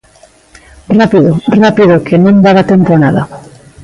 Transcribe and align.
Rápido, 0.99 1.31
rápido 1.63 1.93
que 2.07 2.15
non 2.23 2.35
daba 2.45 2.67
tempo 2.71 2.89
a 2.95 3.01
nada. 3.05 3.21